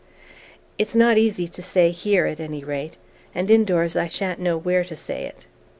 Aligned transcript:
"It's 0.79 0.95
not 0.95 1.19
easy 1.19 1.47
to 1.49 1.61
say 1.61 1.91
here, 1.91 2.25
at 2.25 2.39
any 2.39 2.63
rate. 2.63 2.97
And 3.35 3.51
indoors 3.51 3.95
I 3.95 4.07
sha'n't 4.07 4.39
know 4.39 4.57
where 4.57 4.83
to 4.83 4.95
say 4.95 5.25
it." 5.25 5.45